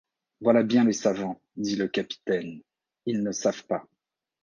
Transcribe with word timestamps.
Voilà 0.39 0.63
bien 0.63 0.83
les 0.83 0.93
savants, 0.93 1.39
dit 1.57 1.75
le 1.75 1.87
capitaine, 1.87 2.63
ils 3.05 3.21
ne 3.21 3.31
savent 3.31 3.65
pas. 3.67 3.85